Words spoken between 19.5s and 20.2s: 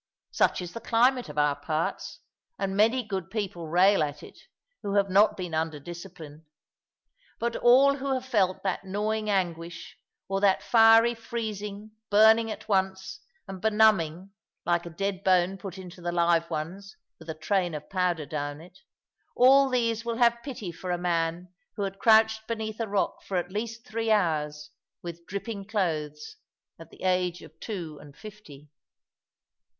these will